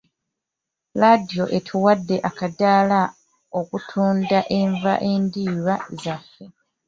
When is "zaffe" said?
6.01-6.45